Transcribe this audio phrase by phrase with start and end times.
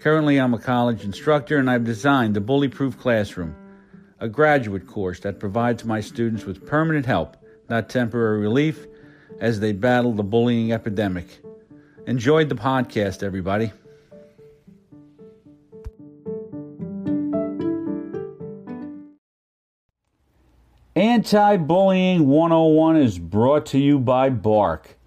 [0.00, 3.56] Currently, I'm a college instructor and I've designed the Bully Proof Classroom,
[4.20, 7.36] a graduate course that provides my students with permanent help,
[7.68, 8.86] not temporary relief,
[9.40, 11.40] as they battle the bullying epidemic.
[12.06, 13.72] Enjoyed the podcast, everybody.
[20.94, 24.97] Anti Bullying 101 is brought to you by Bark.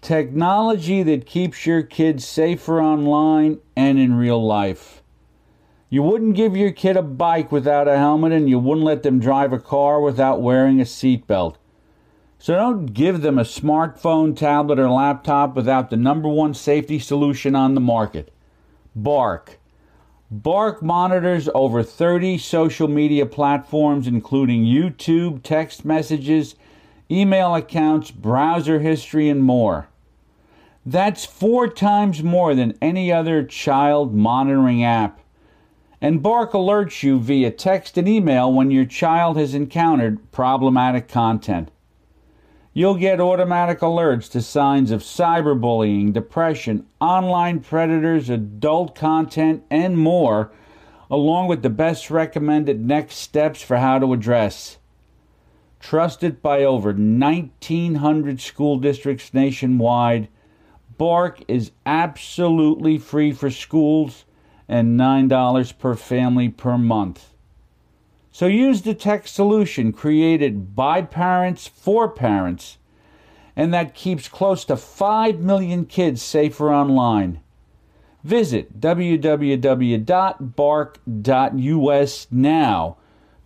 [0.00, 5.02] Technology that keeps your kids safer online and in real life.
[5.90, 9.18] You wouldn't give your kid a bike without a helmet, and you wouldn't let them
[9.18, 11.56] drive a car without wearing a seatbelt.
[12.38, 17.54] So don't give them a smartphone, tablet, or laptop without the number one safety solution
[17.56, 18.32] on the market
[18.94, 19.58] Bark.
[20.30, 26.54] Bark monitors over 30 social media platforms, including YouTube, text messages,
[27.10, 29.88] email accounts, browser history, and more.
[30.84, 35.20] That's four times more than any other child monitoring app.
[36.00, 41.70] And Bark alerts you via text and email when your child has encountered problematic content.
[42.72, 50.52] You'll get automatic alerts to signs of cyberbullying, depression, online predators, adult content, and more,
[51.10, 54.77] along with the best recommended next steps for how to address.
[55.88, 60.28] Trusted by over 1,900 school districts nationwide,
[60.98, 64.26] Bark is absolutely free for schools
[64.68, 67.32] and $9 per family per month.
[68.30, 72.76] So use the tech solution created by parents for parents,
[73.56, 77.40] and that keeps close to 5 million kids safer online.
[78.22, 79.56] Visit www.bark.us
[82.30, 82.96] now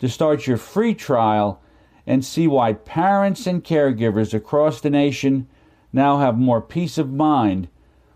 [0.00, 1.61] to start your free trial
[2.06, 5.46] and see why parents and caregivers across the nation
[5.92, 7.68] now have more peace of mind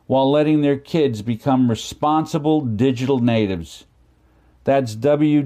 [0.06, 3.86] while letting their kids become responsible digital natives.
[4.64, 5.36] That's www.bark,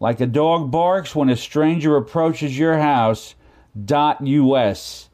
[0.00, 3.34] like a dog barks when a stranger approaches your house,
[3.88, 5.08] .us.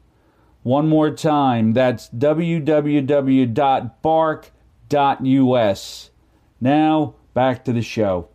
[0.63, 3.49] One more time, that's www.bark.us.
[6.61, 8.29] Now, back to the show.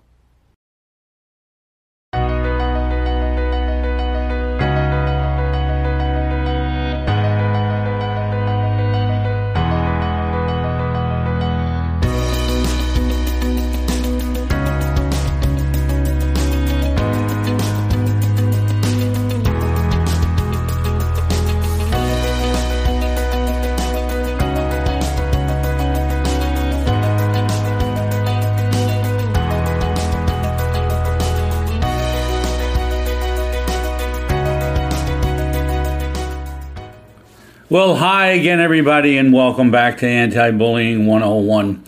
[38.28, 41.82] Hi again, everybody, and welcome back to Anti Bullying 101.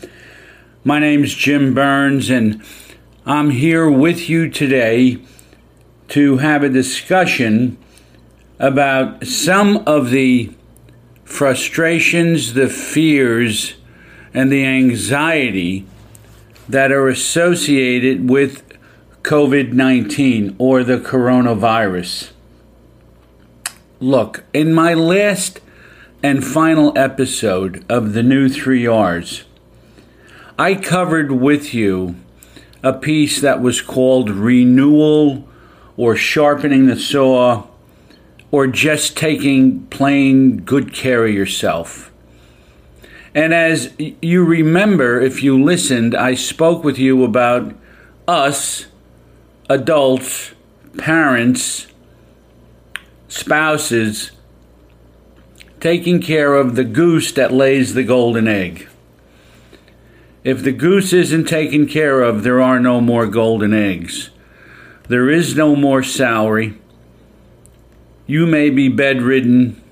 [0.84, 2.65] My name's Jim Burns, and
[3.27, 5.19] I'm here with you today
[6.09, 7.77] to have a discussion
[8.59, 10.51] about some of the
[11.25, 13.75] frustrations, the fears,
[14.33, 15.84] and the anxiety
[16.71, 18.65] that are associated with
[19.25, 22.31] COVID 19 or the coronavirus.
[24.01, 25.61] Look, in my last
[26.22, 29.44] and final episode of the new 3Rs,
[30.58, 32.16] I covered with you
[32.82, 35.48] a piece that was called Renewal
[35.97, 37.66] or Sharpening the Saw
[38.50, 42.12] or just taking plain good care of yourself.
[43.34, 47.74] And as you remember, if you listened, I spoke with you about
[48.28, 48.86] us,
[49.71, 50.53] adults,
[50.98, 51.86] parents,
[53.28, 54.33] spouses,
[55.80, 58.86] taking care of the goose that lays the golden egg.
[60.44, 64.30] If the goose isn't taken care of, there are no more golden eggs.
[65.09, 66.78] There is no more salary.
[68.27, 69.82] You may be bedridden.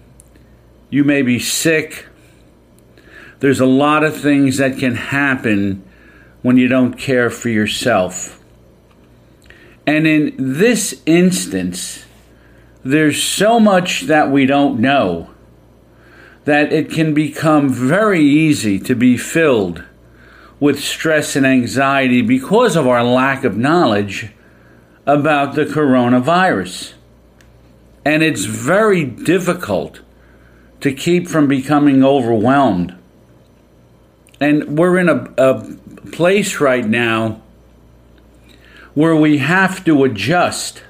[0.91, 2.07] You may be sick.
[3.41, 5.83] There's a lot of things that can happen
[6.43, 8.43] when you don't care for yourself.
[9.87, 12.05] And in this instance,
[12.85, 15.31] there's so much that we don't know
[16.49, 19.85] that it can become very easy to be filled
[20.59, 24.31] with stress and anxiety because of our lack of knowledge
[25.05, 26.95] about the coronavirus.
[28.03, 30.01] And it's very difficult
[30.81, 32.97] to keep from becoming overwhelmed.
[34.41, 35.77] And we're in a, a
[36.13, 37.43] place right now
[38.95, 40.83] where we have to adjust.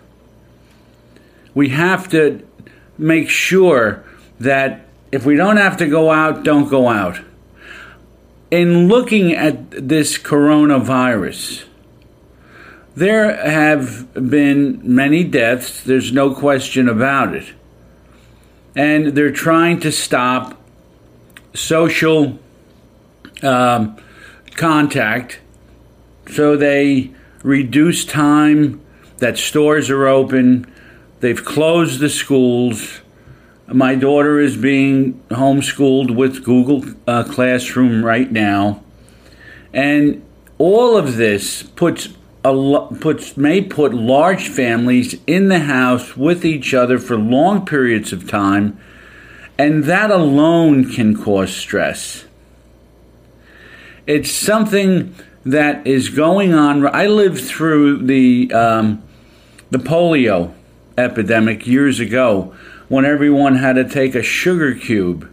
[1.53, 2.47] We have to
[2.97, 4.05] make sure
[4.39, 7.21] that if we don't have to go out, don't go out.
[8.51, 11.65] In looking at this coronavirus,
[12.95, 17.53] there have been many deaths, there's no question about it.
[18.75, 20.61] And they're trying to stop
[21.55, 22.39] social
[23.43, 23.97] um,
[24.57, 25.41] contact
[26.31, 27.11] so they
[27.43, 28.81] reduce time
[29.19, 30.71] that stores are open,
[31.21, 33.01] they've closed the schools.
[33.71, 38.83] My daughter is being homeschooled with Google uh, Classroom right now.
[39.75, 40.25] And
[40.57, 42.09] all of this puts
[42.43, 48.11] a, puts may put large families in the house with each other for long periods
[48.11, 48.81] of time,
[49.59, 52.25] and that alone can cause stress.
[54.07, 56.87] It's something that is going on.
[56.87, 59.03] I lived through the um,
[59.71, 60.55] the polio
[60.97, 62.55] epidemic years ago
[62.89, 65.31] when everyone had to take a sugar cube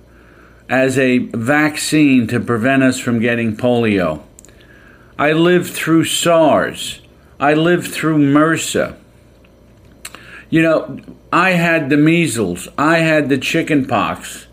[0.69, 4.21] as a vaccine to prevent us from getting polio.
[5.17, 7.01] I lived through SARS.
[7.39, 8.97] I lived through MRSA.
[10.49, 10.99] You know,
[11.31, 12.67] I had the measles.
[12.77, 14.47] I had the chicken pox.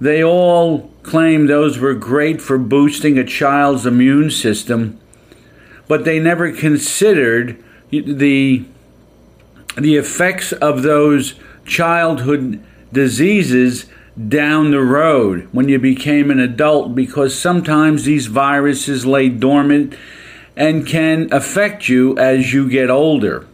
[0.00, 4.98] They all claimed those were great for boosting a child's immune system,
[5.88, 8.64] but they never considered the
[9.76, 12.62] the effects of those childhood
[12.92, 13.86] diseases
[14.28, 19.94] down the road when you became an adult because sometimes these viruses lay dormant
[20.56, 23.46] and can affect you as you get older.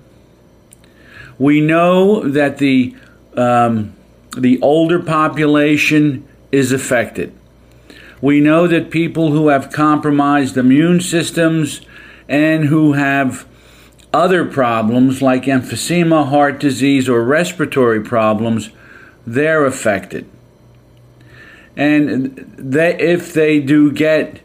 [1.39, 2.97] We know that the
[3.37, 3.95] um,
[4.37, 7.33] the older population is affected.
[8.21, 11.81] We know that people who have compromised immune systems
[12.29, 13.47] and who have
[14.13, 18.71] other problems like emphysema, heart disease, or respiratory problems,
[19.27, 20.29] they're affected
[21.79, 24.41] and they, if they do get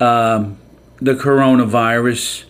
[0.00, 0.58] um,
[0.96, 2.44] the coronavirus,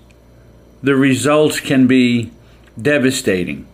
[0.82, 2.32] the results can be
[2.80, 3.68] devastating.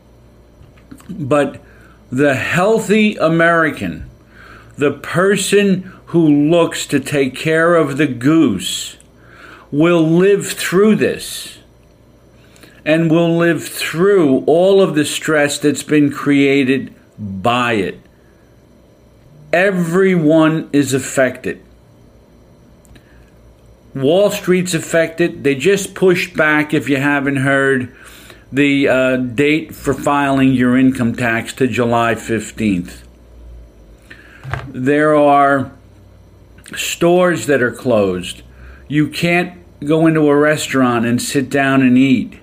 [1.08, 1.62] But
[2.10, 4.10] the healthy American,
[4.76, 8.96] the person who looks to take care of the goose,
[9.70, 11.57] will live through this
[12.88, 18.00] and will live through all of the stress that's been created by it.
[19.52, 21.62] Everyone is affected.
[23.94, 25.44] Wall Street's affected.
[25.44, 27.94] They just pushed back, if you haven't heard,
[28.50, 33.02] the uh, date for filing your income tax to July 15th.
[34.66, 35.72] There are
[36.74, 38.40] stores that are closed.
[38.88, 42.40] You can't go into a restaurant and sit down and eat.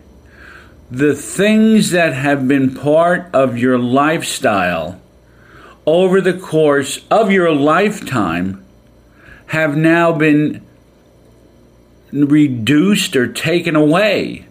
[0.96, 5.02] The things that have been part of your lifestyle
[5.86, 8.64] over the course of your lifetime
[9.48, 10.66] have now been
[12.14, 14.48] reduced or taken away.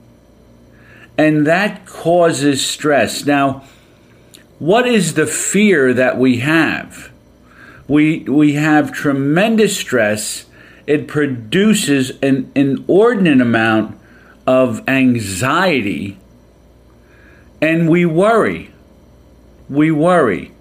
[1.16, 3.24] And that causes stress.
[3.24, 3.64] Now,
[4.58, 7.10] what is the fear that we have?
[7.88, 10.44] We, we have tremendous stress.
[10.86, 13.98] It produces an inordinate amount
[14.46, 16.18] of anxiety,
[17.64, 18.70] and we worry.
[19.70, 20.52] We worry.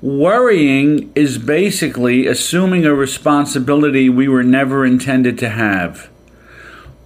[0.00, 6.08] Worrying is basically assuming a responsibility we were never intended to have.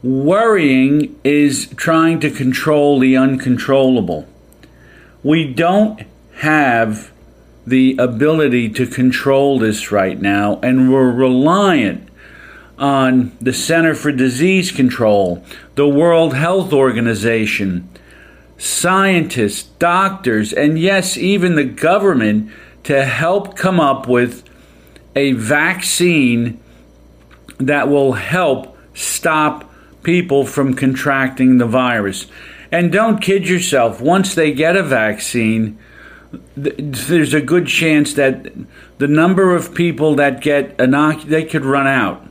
[0.02, 4.28] Worrying is trying to control the uncontrollable.
[5.23, 6.02] We don't
[6.35, 7.11] have
[7.66, 12.11] the ability to control this right now, and we're reliant
[12.78, 15.42] on the Center for Disease Control,
[15.76, 17.88] the World Health Organization,
[18.61, 22.52] scientists, doctors, and yes, even the government
[22.85, 24.45] to help come up with
[25.17, 26.61] a vaccine
[27.59, 32.26] that will help stop people from contracting the virus.
[32.71, 35.79] And don't kid yourself, once they get a vaccine,
[36.55, 38.52] there's a good chance that
[38.99, 42.26] the number of people that get inoculated, they could run out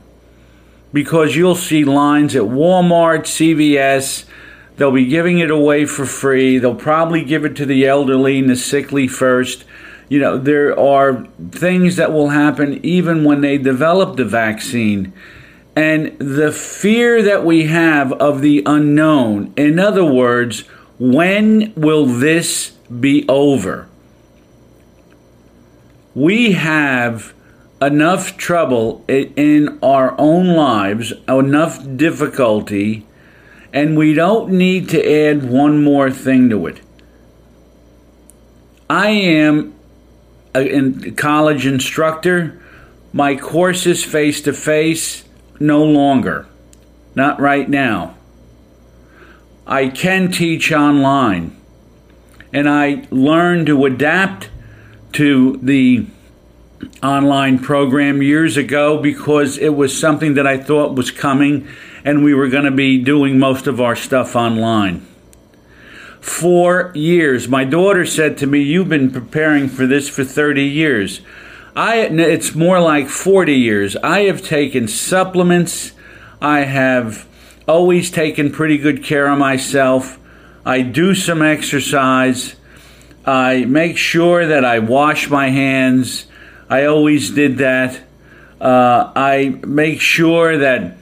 [0.92, 4.24] because you'll see lines at Walmart, CVS.
[4.76, 6.58] They'll be giving it away for free.
[6.58, 9.64] They'll probably give it to the elderly and the sickly first
[10.10, 15.12] You know, there are things that will happen even when they develop the vaccine.
[15.76, 20.64] And the fear that we have of the unknown, in other words,
[20.98, 23.86] when will this be over?
[26.12, 27.32] We have
[27.80, 33.06] enough trouble in our own lives, enough difficulty,
[33.72, 36.80] and we don't need to add one more thing to it.
[38.88, 39.74] I am
[40.54, 42.60] a college instructor.
[43.12, 45.24] My course is face to face,
[45.60, 46.46] no longer.
[47.14, 48.16] Not right now.
[49.66, 51.56] I can teach online.
[52.52, 54.50] And I learned to adapt
[55.12, 56.06] to the
[57.02, 61.68] online program years ago because it was something that I thought was coming
[62.04, 65.06] and we were going to be doing most of our stuff online.
[66.20, 67.48] Four years.
[67.48, 71.20] My daughter said to me, You've been preparing for this for 30 years.
[71.74, 73.96] I, it's more like 40 years.
[73.96, 75.92] I have taken supplements.
[76.42, 77.26] I have
[77.66, 80.18] always taken pretty good care of myself.
[80.64, 82.56] I do some exercise.
[83.24, 86.26] I make sure that I wash my hands.
[86.68, 88.00] I always did that.
[88.60, 90.96] Uh, I make sure that,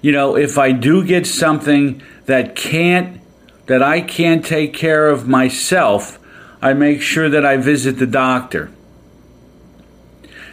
[0.00, 3.20] you know, if I do get something that can't,
[3.66, 6.18] that I can't take care of myself,
[6.62, 8.70] I make sure that I visit the doctor.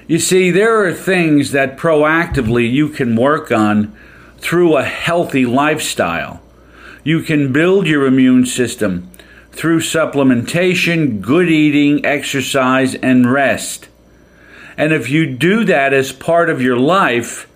[0.07, 3.97] You see, there are things that proactively you can work on
[4.37, 6.41] through a healthy lifestyle.
[7.03, 9.11] You can build your immune system
[9.51, 13.89] through supplementation, good eating, exercise, and rest.
[14.77, 17.47] And if you do that as part of your life,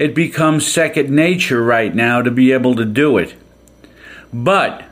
[0.00, 3.34] it becomes second nature right now to be able to do it.
[4.32, 4.82] But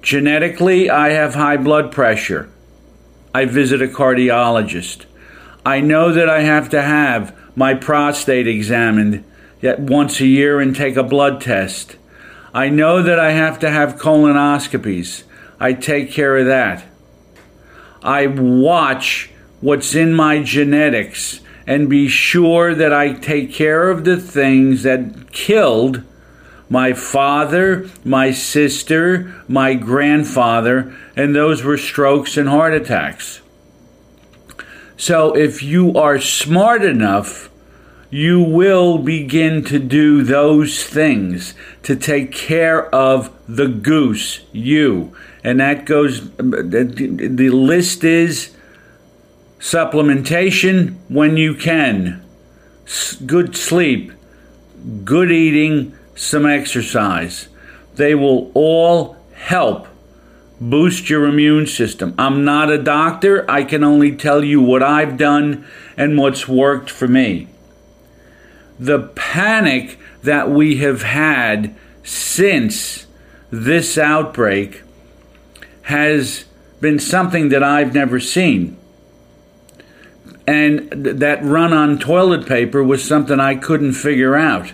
[0.00, 2.48] genetically, I have high blood pressure.
[3.34, 5.06] I visit a cardiologist.
[5.66, 9.24] I know that I have to have my prostate examined
[9.60, 11.96] once a year and take a blood test.
[12.54, 15.24] I know that I have to have colonoscopies.
[15.58, 16.84] I take care of that.
[18.04, 24.16] I watch what's in my genetics and be sure that I take care of the
[24.16, 26.02] things that killed
[26.68, 33.40] my father, my sister, my grandfather, and those were strokes and heart attacks.
[34.96, 37.48] So if you are smart enough,
[38.10, 45.16] you will begin to do those things to take care of the goose, you.
[45.44, 48.56] And that goes, the list is
[49.60, 52.24] supplementation when you can,
[53.26, 54.10] good sleep,
[55.04, 57.48] good eating, some exercise.
[57.94, 59.86] They will all help
[60.60, 62.14] boost your immune system.
[62.18, 63.48] I'm not a doctor.
[63.50, 67.48] I can only tell you what I've done and what's worked for me.
[68.78, 73.06] The panic that we have had since
[73.50, 74.82] this outbreak
[75.82, 76.44] has
[76.80, 78.76] been something that I've never seen.
[80.46, 84.72] And th- that run on toilet paper was something I couldn't figure out.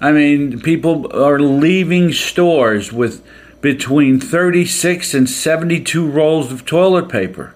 [0.00, 3.24] I mean, people are leaving stores with
[3.60, 7.54] between 36 and 72 rolls of toilet paper.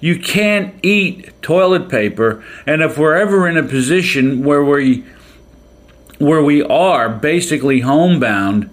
[0.00, 5.04] You can't eat toilet paper, and if we're ever in a position where we
[6.18, 8.68] where we are basically homebound,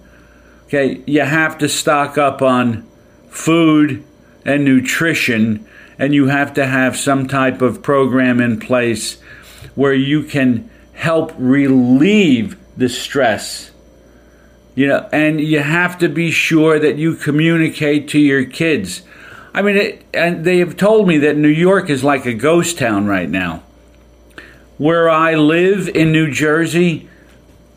[0.65, 2.87] okay, you have to stock up on
[3.29, 4.03] food
[4.45, 5.67] and nutrition
[5.99, 9.21] and you have to have some type of program in place
[9.75, 13.71] where you can help relieve the stress.
[14.73, 19.03] You know and you have to be sure that you communicate to your kids.
[19.53, 22.79] I mean it, and they have told me that new york is like a ghost
[22.79, 23.63] town right now.
[24.77, 27.09] Where i live in new jersey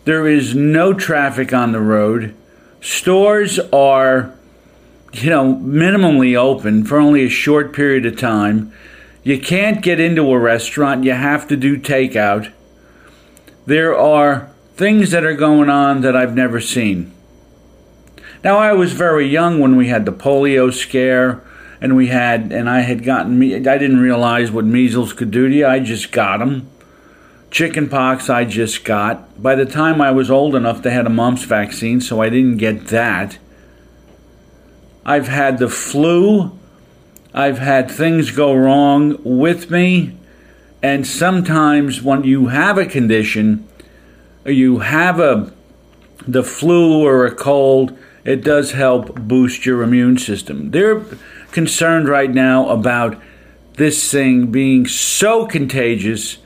[0.04, 2.34] there is no traffic on the road.
[2.80, 4.34] Stores are
[5.12, 8.72] you know, minimally open for only a short period of time.
[9.22, 12.50] You can't get into a restaurant, you have to do takeout.
[13.66, 17.12] There are things that are going on that I've never seen.
[18.42, 21.40] Now, I was very young when we had the polio scare,
[21.80, 23.54] and we had, and I had gotten me.
[23.54, 25.66] I didn't realize what measles could do to you.
[25.66, 26.68] I just got them.
[27.52, 29.40] Chicken pox, I just got.
[29.40, 32.56] By the time I was old enough, they had a mumps vaccine, so I didn't
[32.56, 33.38] get that.
[35.04, 36.58] I've had the flu.
[37.34, 40.16] I've had things go wrong with me.
[40.82, 43.68] And sometimes when you have a condition,
[44.44, 45.52] you have a
[46.26, 50.70] the flu or a cold, it does help boost your immune system.
[50.70, 51.04] They're
[51.50, 53.20] concerned right now about
[53.74, 56.38] this thing being so contagious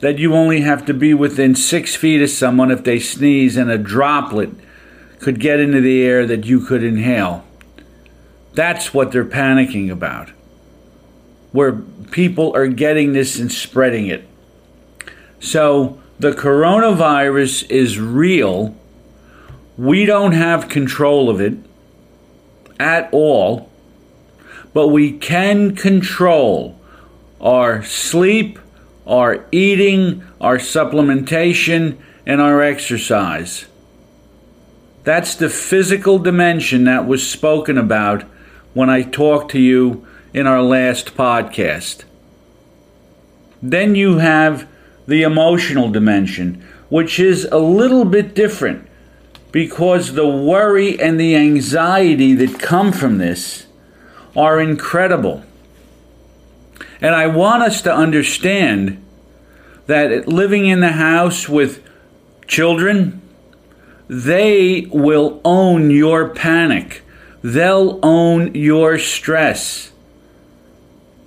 [0.00, 3.70] that you only have to be within six feet of someone if they sneeze and
[3.70, 4.50] a droplet
[5.20, 7.44] could get into the air that you could inhale.
[8.54, 10.30] That's what they're panicking about.
[11.52, 14.28] Where people are getting this and spreading it.
[15.40, 18.76] So the coronavirus is real.
[19.76, 21.54] We don't have control of it
[22.78, 23.70] at all,
[24.72, 26.78] but we can control
[27.40, 28.58] our sleep,
[29.06, 33.66] our eating, our supplementation, and our exercise.
[35.04, 38.24] That's the physical dimension that was spoken about
[38.74, 42.04] when I talked to you in our last podcast.
[43.62, 44.66] Then you have
[45.06, 48.88] the emotional dimension, which is a little bit different
[49.52, 53.66] because the worry and the anxiety that come from this
[54.34, 55.44] are incredible.
[57.00, 59.04] And I want us to understand
[59.86, 61.86] that living in the house with
[62.46, 63.20] children,
[64.08, 67.02] they will own your panic.
[67.42, 69.92] They'll own your stress.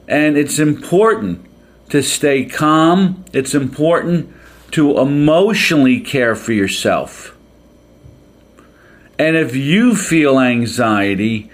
[0.07, 1.45] And it's important
[1.89, 3.25] to stay calm.
[3.33, 4.33] It's important
[4.71, 7.35] to emotionally care for yourself.
[9.17, 11.49] And if you feel anxiety,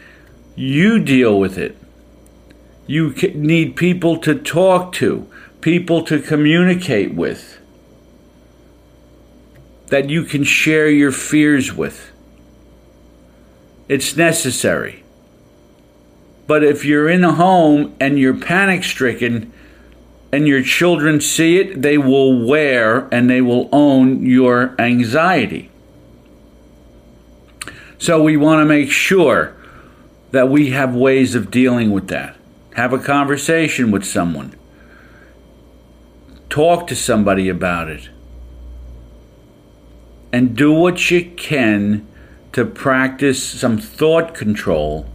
[0.56, 1.77] you deal with it.
[2.88, 5.30] You need people to talk to,
[5.62, 7.60] people to communicate with,
[9.88, 12.11] that you can share your fears with.
[13.91, 15.03] It's necessary.
[16.48, 19.51] But if you're in a home and you're panic stricken
[20.31, 25.69] and your children see it, they will wear and they will own your anxiety.
[27.98, 29.57] So we want to make sure
[30.31, 32.38] that we have ways of dealing with that.
[32.75, 34.55] Have a conversation with someone.
[36.50, 38.07] Talk to somebody about it.
[40.32, 42.08] And do what you can
[42.53, 45.07] to practice some thought control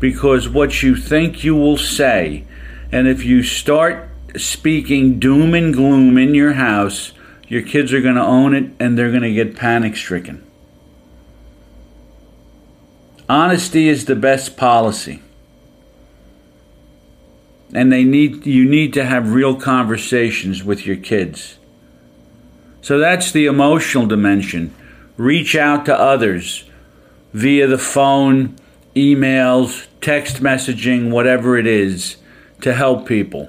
[0.00, 2.44] because what you think you will say,
[2.90, 7.12] and if you start speaking doom and gloom in your house,
[7.46, 10.44] your kids are going to own it and they're going to get panic stricken.
[13.28, 15.22] Honesty is the best policy
[17.72, 21.58] and they need you need to have real conversations with your kids.
[22.82, 24.74] So that's the emotional dimension.
[25.16, 26.64] Reach out to others
[27.32, 28.56] via the phone,
[28.94, 32.16] emails, text messaging, whatever it is,
[32.60, 33.48] to help people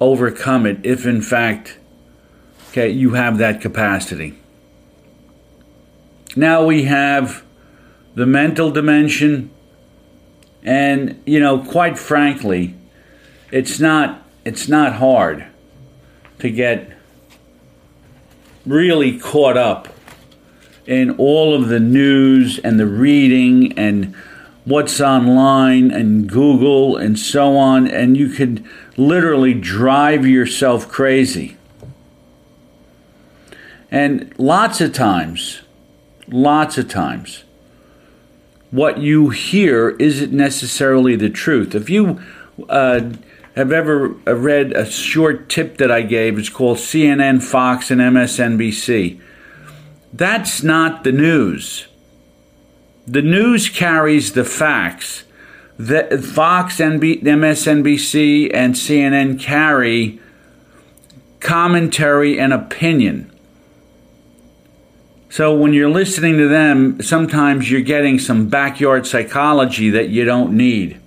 [0.00, 1.78] overcome it if in fact
[2.70, 4.34] okay you have that capacity.
[6.36, 7.44] Now we have
[8.14, 9.50] the mental dimension
[10.64, 12.74] and you know, quite frankly,
[13.52, 15.46] it's not it's not hard
[16.38, 16.90] to get
[18.66, 19.93] really caught up
[20.86, 24.14] in all of the news and the reading and
[24.64, 28.64] what's online and Google and so on, and you could
[28.96, 31.56] literally drive yourself crazy.
[33.90, 35.62] And lots of times,
[36.28, 37.44] lots of times,
[38.70, 41.74] what you hear isn't necessarily the truth.
[41.74, 42.20] If you
[42.68, 43.10] uh,
[43.54, 49.20] have ever read a short tip that I gave, it's called CNN, Fox, and MSNBC.
[50.14, 51.88] That's not the news.
[53.04, 55.24] The news carries the facts.
[55.76, 60.20] that Fox, NB, MSNBC, and CNN carry
[61.40, 63.28] commentary and opinion.
[65.28, 70.56] So when you're listening to them, sometimes you're getting some backyard psychology that you don't
[70.56, 71.00] need.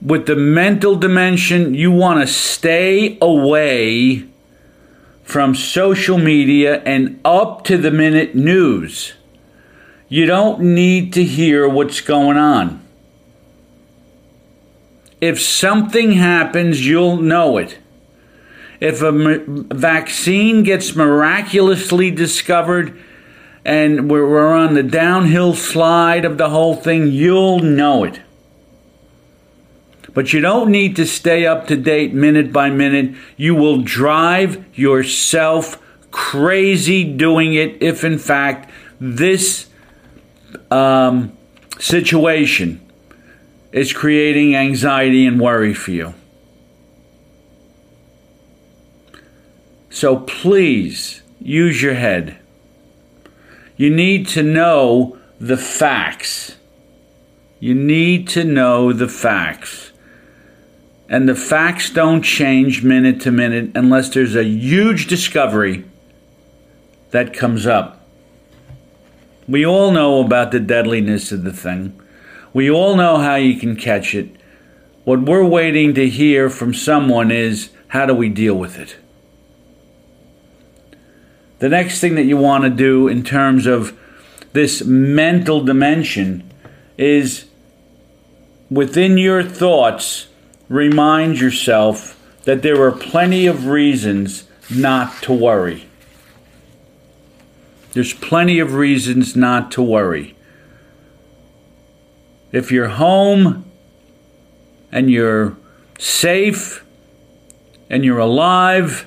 [0.00, 4.24] With the mental dimension, you want to stay away
[5.24, 9.14] from social media and up to the minute news.
[10.08, 12.82] You don't need to hear what's going on.
[15.20, 17.78] If something happens, you'll know it.
[18.80, 19.12] If a
[19.74, 23.02] vaccine gets miraculously discovered
[23.64, 28.20] and we're on the downhill slide of the whole thing, you'll know it.
[30.14, 33.16] But you don't need to stay up to date minute by minute.
[33.36, 39.66] You will drive yourself crazy doing it if, in fact, this
[40.70, 41.36] um,
[41.80, 42.80] situation
[43.72, 46.14] is creating anxiety and worry for you.
[49.90, 52.36] So please use your head.
[53.76, 56.56] You need to know the facts.
[57.58, 59.90] You need to know the facts.
[61.08, 65.84] And the facts don't change minute to minute unless there's a huge discovery
[67.10, 68.06] that comes up.
[69.46, 72.00] We all know about the deadliness of the thing.
[72.54, 74.34] We all know how you can catch it.
[75.04, 78.96] What we're waiting to hear from someone is how do we deal with it?
[81.58, 83.98] The next thing that you want to do in terms of
[84.52, 86.50] this mental dimension
[86.96, 87.46] is
[88.70, 90.28] within your thoughts,
[90.68, 95.86] remind yourself that there are plenty of reasons not to worry.
[97.92, 100.36] There's plenty of reasons not to worry.
[102.50, 103.70] If you're home
[104.90, 105.56] and you're
[105.98, 106.84] safe
[107.88, 109.06] and you're alive,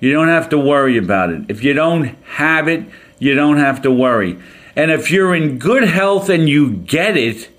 [0.00, 1.42] you don't have to worry about it.
[1.48, 2.84] If you don't have it,
[3.18, 4.38] you don't have to worry.
[4.76, 7.50] And if you're in good health and you get it,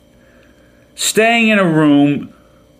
[0.95, 2.33] staying in a room,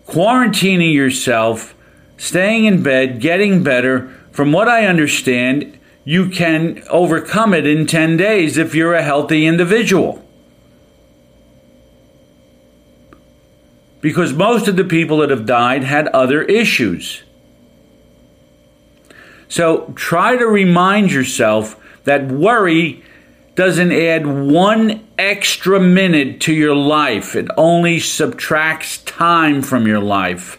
[0.06, 1.74] quarantining yourself,
[2.16, 8.16] staying in bed, getting better, from what I understand, you can overcome it in 10
[8.16, 10.24] days if you're a healthy individual.
[14.00, 17.22] Because most of the people that have died had other issues.
[19.48, 23.04] So try to remind yourself that worry
[23.54, 30.58] doesn't add one extra minute to your life, it only subtracts time from your life.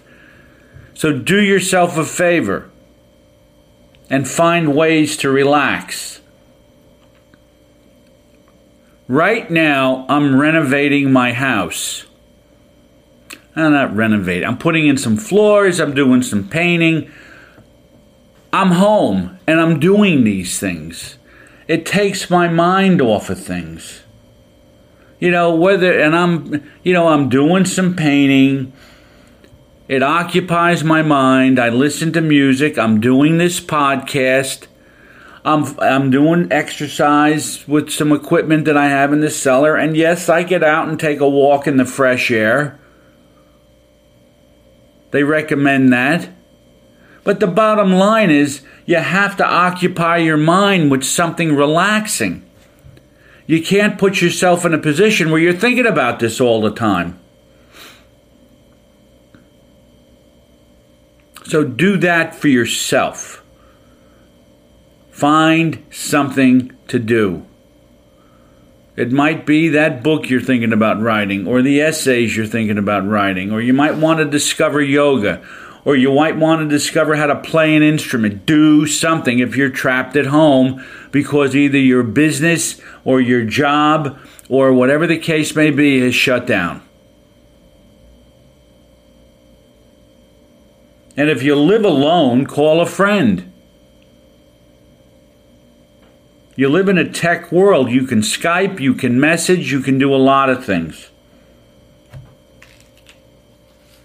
[0.93, 2.69] So do yourself a favor
[4.09, 6.21] and find ways to relax.
[9.07, 12.05] Right now, I'm renovating my house.
[13.55, 17.11] I'm not renovating, I'm putting in some floors, I'm doing some painting.
[18.51, 21.17] I'm home and I'm doing these things.
[21.67, 24.03] It takes my mind off of things.
[25.19, 28.73] You know, whether, and I'm, you know, I'm doing some painting.
[29.87, 31.59] It occupies my mind.
[31.59, 32.77] I listen to music.
[32.77, 34.67] I'm doing this podcast.
[35.45, 39.75] I'm, I'm doing exercise with some equipment that I have in the cellar.
[39.77, 42.79] And yes, I get out and take a walk in the fresh air.
[45.11, 46.29] They recommend that.
[47.23, 52.43] But the bottom line is you have to occupy your mind with something relaxing.
[53.47, 57.19] You can't put yourself in a position where you're thinking about this all the time.
[61.45, 63.43] So do that for yourself.
[65.11, 67.45] Find something to do.
[68.95, 73.07] It might be that book you're thinking about writing, or the essays you're thinking about
[73.07, 75.43] writing, or you might want to discover yoga,
[75.85, 78.45] or you might want to discover how to play an instrument.
[78.45, 84.17] Do something if you're trapped at home because either your business or your job
[84.49, 86.81] or whatever the case may be is shut down.
[91.15, 93.51] And if you live alone, call a friend.
[96.55, 97.91] You live in a tech world.
[97.91, 101.09] You can Skype, you can message, you can do a lot of things.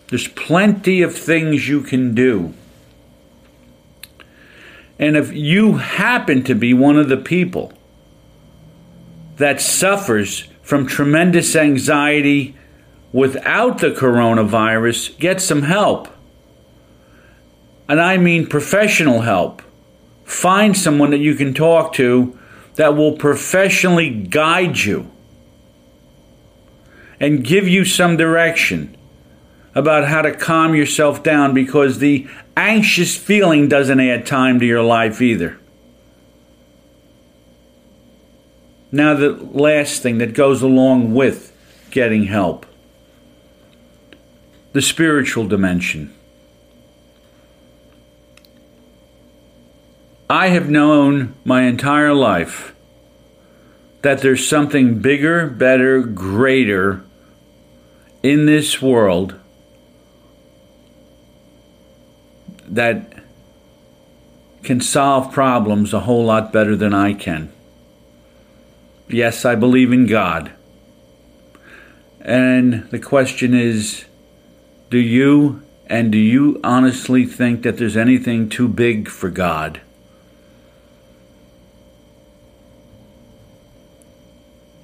[0.08, 2.54] There's plenty of things you can do.
[4.98, 7.72] And if you happen to be one of the people
[9.36, 12.56] that suffers from tremendous anxiety
[13.12, 16.08] without the coronavirus, get some help.
[17.88, 19.62] And I mean professional help.
[20.24, 22.36] Find someone that you can talk to
[22.74, 25.10] that will professionally guide you
[27.20, 28.97] and give you some direction
[29.78, 34.82] about how to calm yourself down because the anxious feeling doesn't add time to your
[34.82, 35.56] life either.
[38.90, 41.54] Now, the last thing that goes along with
[41.92, 42.66] getting help
[44.72, 46.12] the spiritual dimension.
[50.28, 52.74] I have known my entire life
[54.02, 57.02] that there's something bigger, better, greater
[58.22, 59.38] in this world
[62.74, 63.24] that
[64.62, 67.50] can solve problems a whole lot better than I can.
[69.08, 70.52] Yes, I believe in God.
[72.20, 74.04] And the question is
[74.90, 79.80] do you and do you honestly think that there's anything too big for God?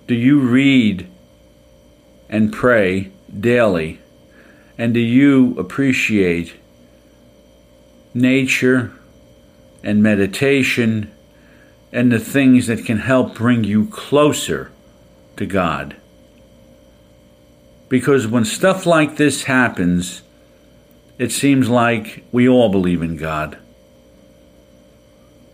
[0.06, 1.06] Do you read
[2.28, 4.00] and pray daily?
[4.76, 6.54] And do you appreciate
[8.14, 8.92] nature
[9.82, 11.12] and meditation
[11.92, 14.72] and the things that can help bring you closer
[15.36, 15.96] to God.
[17.88, 20.22] Because when stuff like this happens,
[21.18, 23.58] it seems like we all believe in God.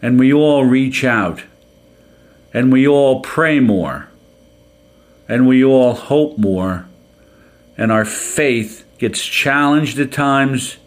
[0.01, 1.43] And we all reach out.
[2.55, 4.09] And we all pray more.
[5.29, 6.87] And we all hope more.
[7.77, 10.79] And our faith gets challenged at times.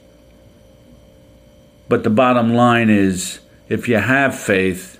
[1.94, 5.00] But the bottom line is if you have faith,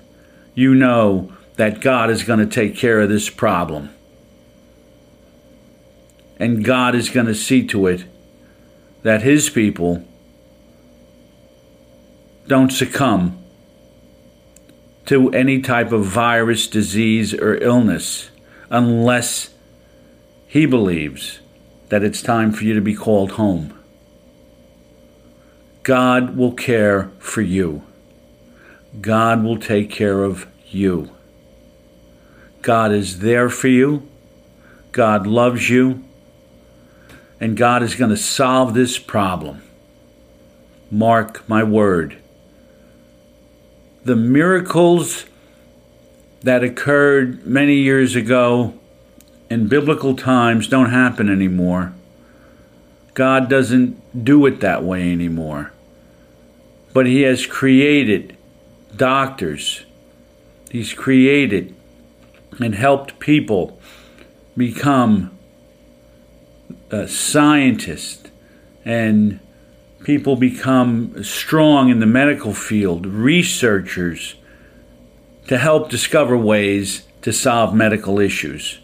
[0.54, 3.92] you know that God is going to take care of this problem.
[6.38, 8.04] And God is going to see to it
[9.02, 10.06] that His people
[12.46, 13.42] don't succumb
[15.06, 18.30] to any type of virus, disease, or illness
[18.70, 19.52] unless
[20.46, 21.40] He believes
[21.88, 23.76] that it's time for you to be called home.
[25.84, 27.82] God will care for you.
[29.02, 31.10] God will take care of you.
[32.62, 34.08] God is there for you.
[34.92, 36.02] God loves you.
[37.38, 39.62] And God is going to solve this problem.
[40.90, 42.16] Mark my word.
[44.04, 45.26] The miracles
[46.42, 48.72] that occurred many years ago
[49.50, 51.92] in biblical times don't happen anymore.
[53.12, 55.73] God doesn't do it that way anymore.
[56.94, 58.38] But He has created
[58.96, 59.84] doctors,
[60.70, 61.74] He's created
[62.58, 63.78] and helped people
[64.56, 65.36] become
[66.90, 68.30] uh, scientists.
[68.84, 69.40] And
[70.04, 74.34] people become strong in the medical field, researchers,
[75.48, 78.78] to help discover ways to solve medical issues.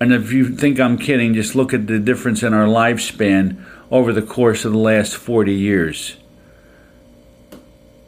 [0.00, 4.12] And if you think I'm kidding, just look at the difference in our lifespan over
[4.12, 6.16] the course of the last 40 years.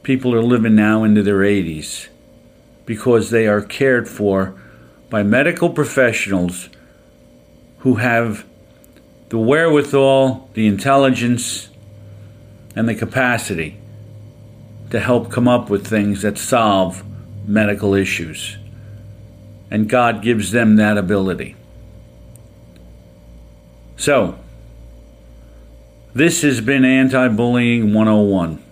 [0.02, 2.08] People are living now into their 80s
[2.86, 4.60] because they are cared for
[5.08, 6.68] by medical professionals
[7.78, 8.44] who have
[9.30, 11.68] the wherewithal, the intelligence,
[12.74, 13.76] and the capacity
[14.90, 17.04] to help come up with things that solve
[17.46, 18.56] medical issues.
[19.70, 21.56] And God gives them that ability.
[23.96, 24.38] So,
[26.12, 28.62] this has been Anti Bullying 101.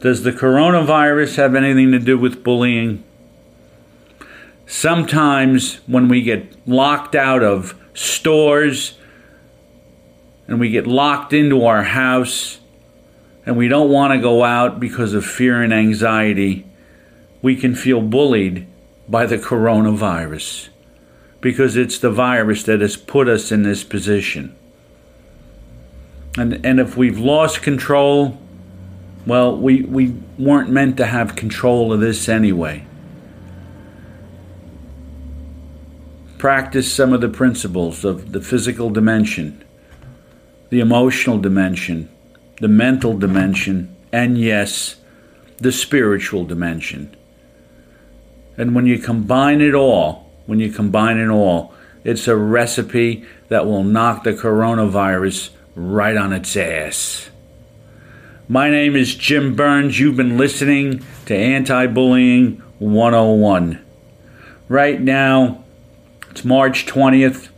[0.00, 3.04] Does the coronavirus have anything to do with bullying?
[4.66, 8.98] Sometimes when we get locked out of stores
[10.48, 12.58] and we get locked into our house
[13.44, 16.66] and we don't want to go out because of fear and anxiety,
[17.42, 18.66] we can feel bullied
[19.08, 20.70] by the coronavirus
[21.40, 24.56] because it's the virus that has put us in this position.
[26.36, 28.38] And, and if we've lost control,
[29.26, 32.86] well, we, we weren't meant to have control of this anyway.
[36.38, 39.62] Practice some of the principles of the physical dimension,
[40.70, 42.08] the emotional dimension,
[42.60, 44.96] the mental dimension, and yes,
[45.58, 47.14] the spiritual dimension.
[48.56, 53.66] And when you combine it all, when you combine it all, it's a recipe that
[53.66, 57.30] will knock the coronavirus right on its ass.
[58.48, 59.98] My name is Jim Burns.
[59.98, 63.82] You've been listening to Anti Bullying 101.
[64.68, 65.64] Right now,
[66.30, 67.48] it's March 20th.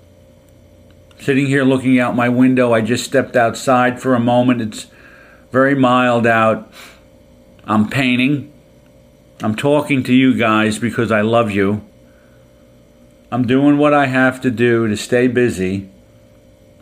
[1.18, 4.60] Sitting here looking out my window, I just stepped outside for a moment.
[4.60, 4.86] It's
[5.50, 6.70] very mild out.
[7.64, 8.52] I'm painting.
[9.40, 11.82] I'm talking to you guys because I love you.
[13.32, 15.88] I'm doing what I have to do to stay busy.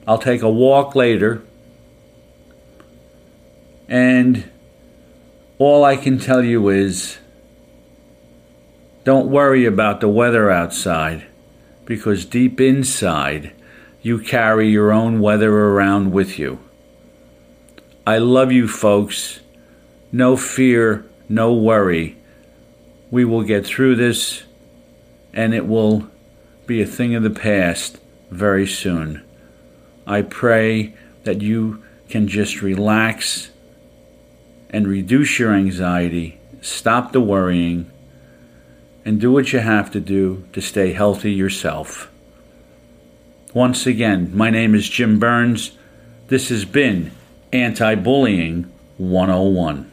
[0.06, 1.42] I'll take a walk later.
[3.88, 4.50] And
[5.58, 7.18] all I can tell you is
[9.04, 11.26] don't worry about the weather outside
[11.84, 13.52] because deep inside
[14.00, 16.58] you carry your own weather around with you.
[18.06, 19.40] I love you, folks.
[20.10, 22.16] No fear, no worry.
[23.10, 24.42] We will get through this
[25.32, 26.08] and it will
[26.66, 27.98] be a thing of the past
[28.30, 29.22] very soon.
[30.06, 33.50] I pray that you can just relax
[34.70, 37.90] and reduce your anxiety, stop the worrying,
[39.04, 42.10] and do what you have to do to stay healthy yourself.
[43.54, 45.72] Once again, my name is Jim Burns.
[46.28, 47.10] This has been
[47.52, 49.91] Anti Bullying 101.